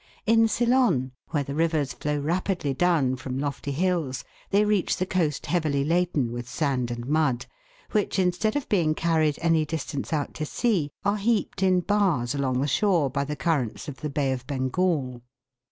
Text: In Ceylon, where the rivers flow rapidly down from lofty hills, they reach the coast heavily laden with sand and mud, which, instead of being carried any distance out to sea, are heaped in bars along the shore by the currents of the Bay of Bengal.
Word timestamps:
In 0.25 0.47
Ceylon, 0.47 1.11
where 1.29 1.43
the 1.43 1.53
rivers 1.53 1.93
flow 1.93 2.17
rapidly 2.19 2.73
down 2.73 3.17
from 3.17 3.37
lofty 3.37 3.69
hills, 3.71 4.23
they 4.49 4.65
reach 4.65 4.97
the 4.97 5.05
coast 5.05 5.45
heavily 5.45 5.83
laden 5.83 6.31
with 6.31 6.49
sand 6.49 6.89
and 6.89 7.05
mud, 7.05 7.45
which, 7.91 8.17
instead 8.17 8.55
of 8.55 8.67
being 8.67 8.95
carried 8.95 9.37
any 9.43 9.63
distance 9.63 10.11
out 10.11 10.33
to 10.33 10.45
sea, 10.47 10.89
are 11.05 11.17
heaped 11.17 11.61
in 11.61 11.81
bars 11.81 12.33
along 12.33 12.61
the 12.61 12.67
shore 12.67 13.11
by 13.11 13.23
the 13.23 13.35
currents 13.35 13.87
of 13.87 14.01
the 14.01 14.09
Bay 14.09 14.31
of 14.31 14.47
Bengal. 14.47 15.21